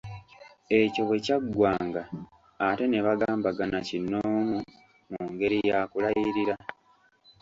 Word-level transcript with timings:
Ekyo 0.79 1.01
bwe 1.07 1.17
kyaggwanga 1.25 2.03
ate 2.67 2.85
ne 2.87 2.99
bagambagana 3.07 3.77
kinnoomu, 3.87 4.57
mu 5.11 5.21
ngeri 5.31 5.59
ya 5.69 5.79
kulayirira. 5.91 6.55